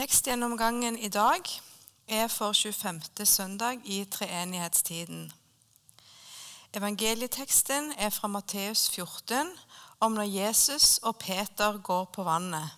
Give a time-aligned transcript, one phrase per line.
[0.00, 1.42] Tekstgjennomgangen i dag
[2.08, 3.02] er for 25.
[3.24, 5.32] søndag i treenighetstiden.
[6.72, 9.50] Evangelieteksten er fra Matteus 14
[10.00, 12.70] om når Jesus og Peter går på vannet.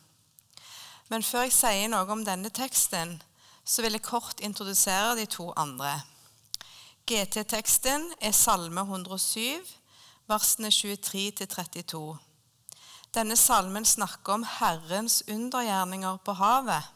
[1.09, 3.23] Men før jeg sier noe om denne teksten,
[3.65, 5.93] så vil jeg kort introdusere de to andre.
[7.07, 9.63] GT-teksten er Salme 107,
[10.27, 12.03] versene 23-32.
[13.15, 16.91] Denne salmen snakker om Herrens undergjerninger på havet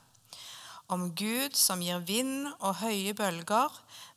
[0.88, 3.72] om Gud som gir vind og høye bølger,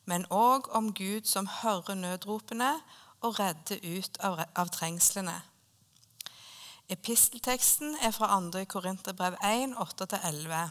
[0.06, 2.72] men òg om Gud som hører nødropene
[3.20, 5.36] og redder ut av, trengslene.
[6.90, 8.64] Epistelteksten er fra 2.
[8.70, 10.70] Korinterbrev 1, 8-11.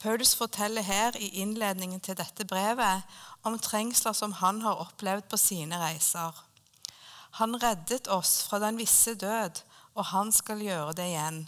[0.00, 3.02] Paulus forteller her i innledningen til dette brevet
[3.44, 6.32] om trengsler som han har opplevd på sine reiser.
[7.38, 9.60] Han reddet oss fra den visse død,
[9.94, 11.44] og han skal gjøre det igjen.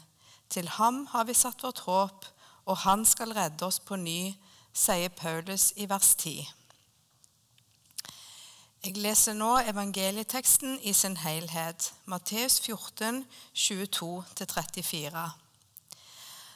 [0.52, 2.26] Til ham har vi satt vårt håp,
[2.66, 4.34] og han skal redde oss på ny,
[4.72, 6.48] sier Paulus i vers 10.
[8.82, 13.20] Jeg leser nå evangelieteksten i sin helhet, Matteus 14,
[13.54, 15.22] 22-34.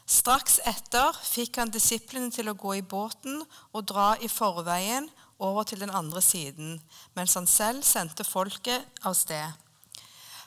[0.06, 5.06] Straks etter fikk han disiplene til å gå i båten og dra i forveien
[5.42, 6.80] over til den andre siden,
[7.14, 9.46] mens han selv sendte folket av sted.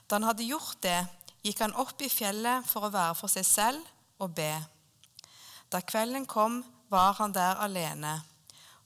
[0.08, 1.00] Da han hadde gjort det,
[1.44, 4.52] gikk han opp i fjellet for å være for seg selv og be.
[5.70, 8.22] Da kvelden kom, var han der alene.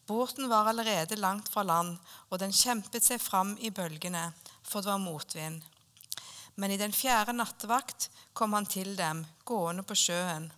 [0.08, 1.98] Båten var allerede langt fra land,
[2.30, 5.64] og den kjempet seg fram i bølgene, for det var motvind.
[6.56, 10.52] Men i den fjerde nattevakt kom han til dem, gående på sjøen.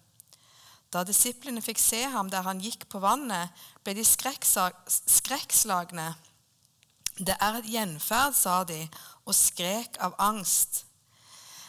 [0.89, 3.51] Da disiplene fikk se ham der han gikk på vannet,
[3.83, 6.07] ble de skrekkslagne.
[7.15, 8.81] Det er et gjenferd, sa de,
[9.25, 10.83] og skrek av angst.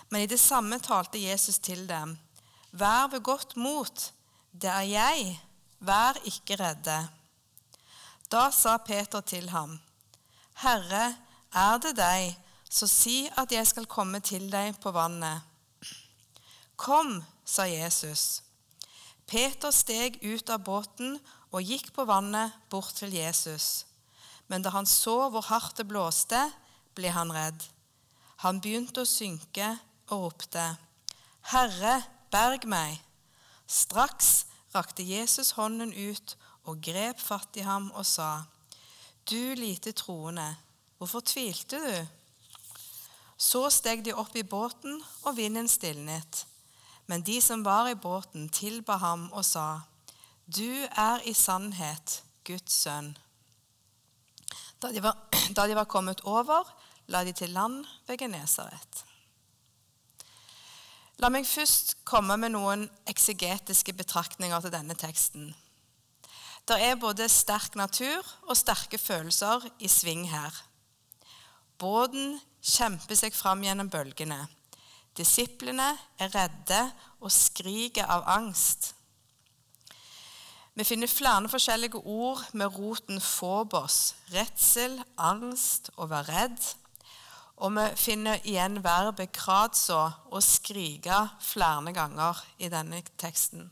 [0.08, 2.16] Men i det samme talte Jesus til dem.
[2.72, 4.12] Vær ved godt mot,
[4.62, 5.36] det er jeg,
[5.84, 6.96] vær ikke redde.
[8.32, 9.76] Da sa Peter til ham,
[10.62, 11.14] Herre,
[11.52, 12.32] er det deg,
[12.68, 15.44] så si at jeg skal komme til deg på vannet.
[16.76, 18.42] Kom, sa Jesus.
[19.26, 21.16] Peter steg ut av båten
[21.52, 23.86] og gikk på vannet bort til Jesus.
[24.46, 26.40] Men da han så hvor hardt det blåste,
[26.96, 27.64] ble han redd.
[28.44, 29.74] Han begynte å synke
[30.10, 30.66] og ropte,
[31.50, 32.00] Herre,
[32.30, 33.05] berg meg.
[33.66, 38.46] Straks rakte Jesus hånden ut og grep fatt i ham og sa,
[39.26, 40.56] Du lite troende,
[40.98, 42.06] hvorfor tvilte du?
[43.36, 46.46] Så steg de opp i båten, og vinden stilnet.
[47.06, 49.82] Men de som var i båten, tilba ham og sa,
[50.46, 53.12] Du er i sannhet Guds sønn.
[54.80, 55.18] Da de var,
[55.56, 56.64] da de var kommet over,
[57.10, 59.04] la de til land ved Genesaret.
[61.22, 65.48] La meg først komme med noen eksegetiske betraktninger til denne teksten.
[66.68, 70.52] Det er både sterk natur og sterke følelser i sving her.
[71.80, 74.42] Båten kjemper seg fram gjennom bølgene.
[75.16, 76.82] Disiplene er redde
[77.22, 78.92] og skriker av angst.
[80.76, 86.66] Vi finner flere forskjellige ord med roten phobos, redsel, angst, å være redd.
[87.56, 93.70] Og vi finner igjen verbet kratso og skrike flere ganger i denne teksten.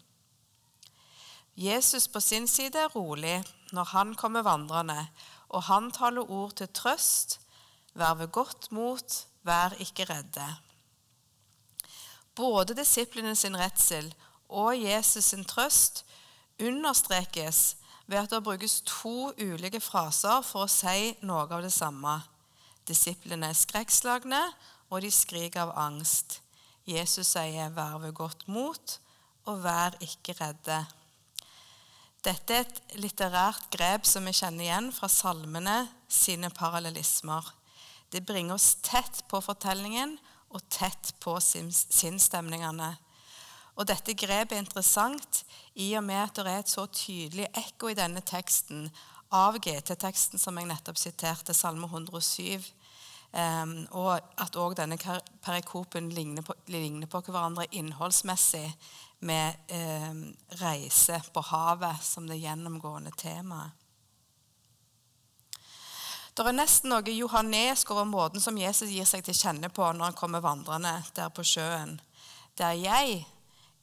[1.57, 5.07] Jesus på sin side er rolig når han kommer vandrende,
[5.49, 7.41] og han taler ord til trøst.
[7.95, 10.47] Vær ved godt mot, vær ikke redde.
[12.35, 14.15] Både disiplene sin redsel
[14.49, 16.05] og Jesus sin trøst
[16.59, 22.19] understrekes ved at det brukes to ulike fraser for å si noe av det samme.
[22.89, 24.41] Disiplene er skrekkslagne,
[24.91, 26.41] og de skriker av angst.
[26.87, 28.99] Jesus sier 'vær ved godt mot',
[29.47, 30.85] og 'vær ikke redde'.
[32.25, 37.53] Dette er et litterært grep som vi kjenner igjen fra salmene sine parallellismer.
[38.13, 40.19] Det bringer oss tett på fortellingen
[40.51, 42.97] og tett på sinnsstemningene.
[43.77, 45.43] Og dette grepet er interessant
[45.75, 48.87] i og med at det er et så tydelig ekko i denne teksten
[49.35, 52.71] av GT-teksten som jeg nettopp siterte, Salme 107.
[53.35, 54.95] Um, og at òg denne
[55.43, 58.69] perikopen ligner på, ligner på, hverandre innholdsmessig
[59.27, 59.73] med
[60.61, 63.75] reise på havet som det gjennomgående temaet.
[66.35, 70.09] Det er nesten noe johannesk over måten som Jesus gir seg til kjenne på når
[70.09, 72.01] han kommer vandrende der på sjøen.
[72.59, 73.21] Der jeg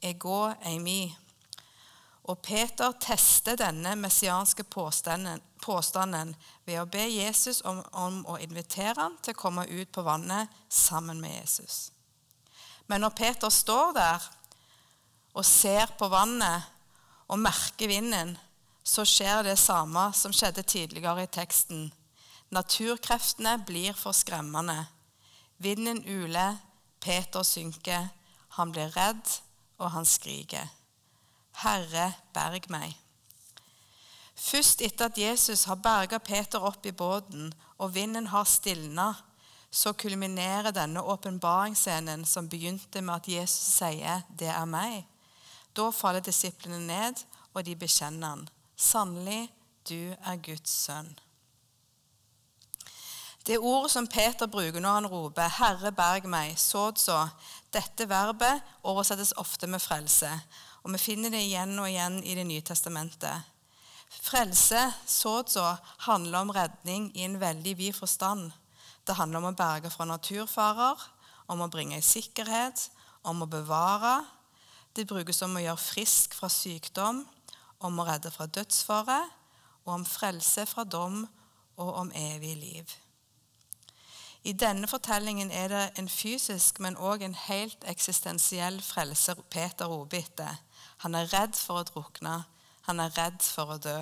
[0.04, 1.02] er gå ei eimi.
[2.30, 6.36] Og Peter tester denne messianske påstanden, påstanden
[6.66, 10.52] ved å be Jesus om, om, å invitere ham til å komme ut på vannet
[10.70, 11.90] sammen med Jesus.
[12.86, 14.30] Men når Peter står der
[15.34, 16.70] og ser på vannet
[17.32, 18.36] og merker vinden,
[18.84, 21.88] så skjer det samme som skjedde tidligere i teksten.
[22.52, 24.84] Naturkreftene blir for skremmende.
[25.62, 26.58] Vinden uler,
[27.00, 28.10] Peter synker,
[28.58, 29.38] han blir redd,
[29.80, 30.68] og han skriker.
[31.52, 32.96] Herre, berg meg.
[34.36, 39.14] Først etter at Jesus har berga Peter opp i båten, og vinden har stilna,
[39.72, 45.06] så kulminerer denne åpenbaringsscenen som begynte med at Jesus sier 'Det er meg'.
[45.76, 47.14] Da faller disiplene ned,
[47.54, 48.50] og de bekjenner han.
[48.78, 49.54] Sannelig,
[49.90, 51.20] du er Guds sønn.
[53.48, 57.28] Det ordet som Peter bruker når han roper 'Herre, berg meg', sådså,
[57.74, 60.42] dette verbet oversettes ofte med frelse.
[60.82, 63.50] Og vi finner det igjen og igjen i Det nye testamentet.
[64.22, 65.76] Frelse, sådså,
[66.08, 68.52] handler om redning i en veldig vid forstand.
[69.08, 70.98] Det handler om å berge fra naturfarer,
[71.48, 72.90] om å bringe i sikkerhet,
[73.24, 74.26] om å bevare.
[74.96, 77.24] Det brukes om å gjøre frisk fra sykdom,
[77.80, 79.22] om å redde fra dødsfare,
[79.86, 81.24] og om frelse fra dom
[81.80, 82.98] og om evig liv.
[84.44, 90.18] I denne fortellingen er det en fysisk, men òg en helt eksistensiell frelse Peter roper
[90.24, 90.58] etter.
[91.02, 92.44] Han er redd for å drukne.
[92.88, 93.98] Han er redd for å dø.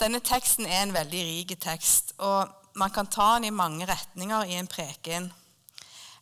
[0.00, 4.48] Denne teksten er en veldig rik tekst, og man kan ta den i mange retninger
[4.48, 5.28] i en preken.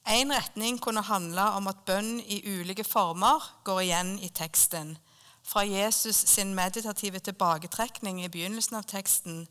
[0.08, 4.96] En retning kunne handle om at bønn i ulike former går igjen i teksten.
[5.44, 9.46] Fra Jesus sin meditative tilbaketrekning i begynnelsen av teksten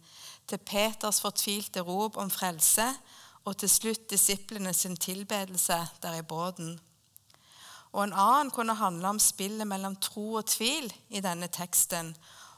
[0.50, 2.90] til Peters fortvilte rop om frelse,
[3.46, 6.76] og til slutt disiplene sin tilbedelse der i båten.
[7.92, 12.16] Og En annen kunne handle om spillet mellom tro og tvil i denne teksten,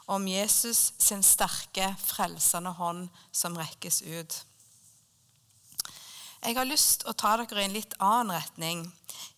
[0.09, 4.39] om Jesus sin sterke, frelsende hånd som rekkes ut.
[6.39, 8.85] Jeg har lyst til å ta dere i en litt annen retning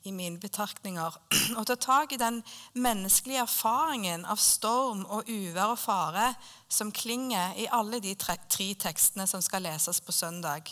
[0.06, 1.18] i mine betraktninger.
[1.58, 2.42] Og ta tak i den
[2.74, 6.32] menneskelige erfaringen av storm og uvær og fare
[6.70, 10.70] som klinger i alle de tre, tekstene som skal leses på søndag.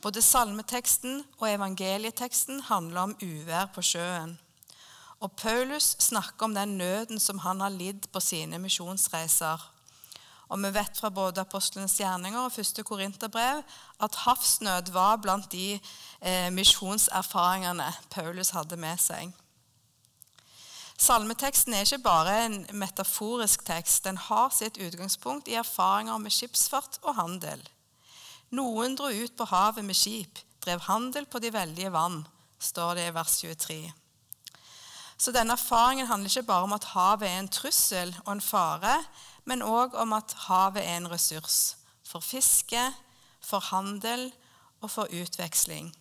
[0.00, 4.38] Både salmeteksten og evangelieteksten handler om uvær på sjøen.
[5.20, 9.60] Og Paulus snakker om den nøden som han har lidd på sine misjonsreiser.
[10.48, 13.60] Og vi vet fra både apostlenes gjerninger og første korinterbrev
[14.00, 19.34] at havsnød var blant de eh, misjonserfaringene Paulus hadde med seg.
[21.00, 24.04] Salmeteksten er ikke bare en metaforisk tekst.
[24.04, 27.62] Den har sitt utgangspunkt i erfaringer med skipsfart og handel.
[28.50, 32.24] Noen dro ut på havet med skip, drev handel på de veldige vann,
[32.58, 33.76] står det i vers 23.
[35.20, 38.96] Så denne erfaringen handler ikke bare om at havet er en trussel og en fare,
[39.44, 42.82] men òg om at havet er en ressurs for fiske,
[43.40, 44.32] for handel
[44.80, 45.92] og for utveksling.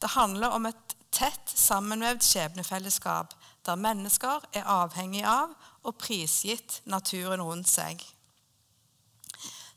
[0.00, 3.34] Det handler om et tett sammenvevd skjebnefellesskap
[3.66, 5.52] der mennesker er avhengig av
[5.82, 8.00] og prisgitt naturen rundt seg.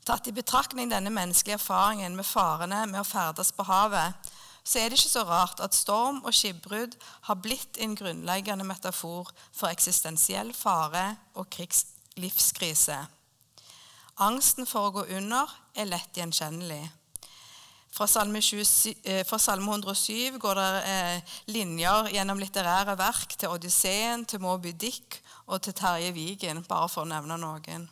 [0.04, 4.32] Tatt i betraktning denne menneskelige erfaringen med farene med å ferdes på havet,
[4.64, 6.96] så er det ikke så rart at storm og skipbrudd
[7.28, 11.06] har blitt en grunnleggende metafor for eksistensiell fare
[11.40, 12.98] og krigslivskrise.
[14.24, 16.82] Angsten for å gå under er lett gjenkjennelig.
[17.94, 23.54] Fra Salme, 27, eh, fra Salme 107 går det eh, linjer gjennom litterære verk til
[23.54, 27.86] Odysseen, til Moby Dick og til Terje Vigen, bare for å nevne noen.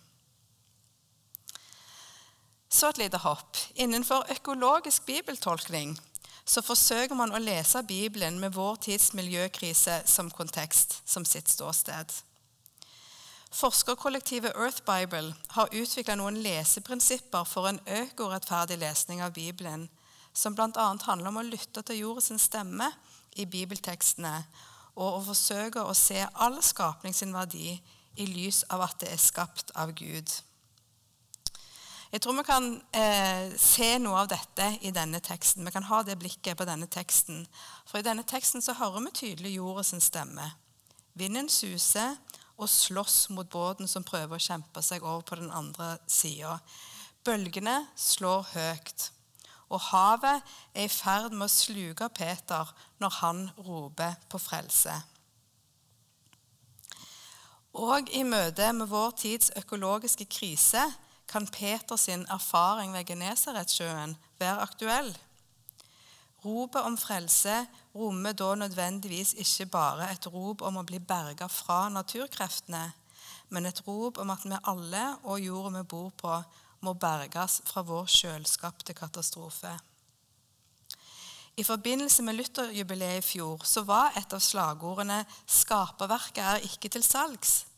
[2.72, 3.58] Så et lite hopp.
[3.76, 5.98] Innenfor økologisk bibeltolkning
[6.44, 12.10] så forsøker man å lese Bibelen med vår tids miljøkrise som kontekst, som sitt ståsted.
[13.52, 19.90] Forskerkollektivet Earth Bible har utvikla noen leseprinsipper for en økorettferdig lesning av Bibelen,
[20.32, 20.86] som bl.a.
[21.04, 22.88] handler om å lytte til jordens stemme
[23.36, 24.38] i bibeltekstene
[24.96, 27.76] og å forsøke å se all skapning sin verdi
[28.16, 30.32] i lys av at det er skapt av Gud.
[32.12, 35.64] Jeg tror vi kan eh, se noe av dette i denne teksten.
[35.64, 37.46] Vi kan ha det blikket på denne teksten.
[37.88, 40.50] For i denne teksten så hører vi tydelig jordens stemme.
[41.16, 42.18] Vinden suser,
[42.60, 46.58] og slåss mot båten som prøver å kjempe seg over på den andre sida.
[47.24, 49.06] Bølgene slår høyt,
[49.72, 54.98] og havet er i ferd med å sluke Peter når han roper på frelse.
[57.72, 60.84] Og i møte med vår tids økologiske krise
[61.32, 65.12] kan Peters erfaring ved Genesaretsjøen være aktuell.
[66.44, 67.54] Ropet om frelse
[67.94, 72.82] rommer da nødvendigvis ikke bare et rop om å bli berga fra naturkreftene,
[73.48, 76.42] men et rop om at vi alle og jorda vi bor på,
[76.82, 79.70] må berges fra vår sjølskapte katastrofe.
[81.56, 87.04] I forbindelse med Lutherjubileet i fjor så var et av slagordene 'Skaperverket er ikke til
[87.04, 87.71] salgs'.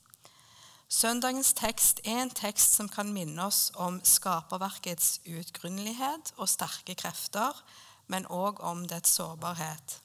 [0.88, 7.56] Søndagens tekst er en tekst som kan minne oss om skaperverkets utgrunnelighet og sterke krefter,
[8.06, 10.00] men òg om dets sårbarhet.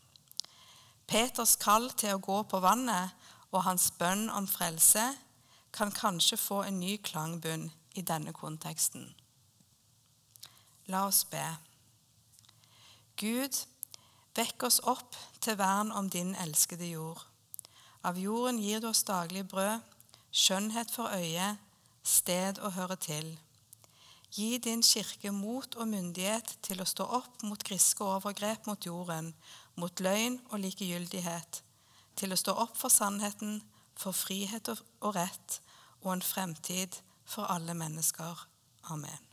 [1.09, 3.11] Peters kall til å gå på vannet
[3.51, 5.03] og hans bønn om frelse
[5.75, 9.09] kan kanskje få en ny klangbunn i denne konteksten.
[10.89, 11.43] La oss be.
[13.19, 13.57] Gud,
[14.37, 17.19] vekk oss opp til vern om din elskede jord.
[18.05, 19.81] Av jorden gir du oss daglig brød,
[20.31, 21.57] skjønnhet for øyet,
[22.03, 23.37] sted å høre til.
[24.33, 29.33] Gi din kirke mot og myndighet til å stå opp mot griske overgrep mot jorden,
[29.75, 31.63] mot løgn og likegyldighet,
[32.15, 33.61] til å stå opp for sannheten,
[33.99, 35.59] for frihet og rett
[36.03, 38.45] og en fremtid for alle mennesker.
[38.93, 39.28] Amen.